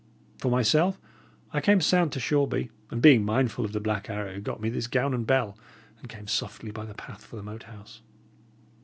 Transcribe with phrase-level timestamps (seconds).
[0.39, 0.99] For myself,
[1.53, 4.87] I came sound to Shoreby, and being mindful of the Black Arrow, got me this
[4.87, 5.55] gown and bell,
[5.99, 8.01] and came softly by the path for the Moat House.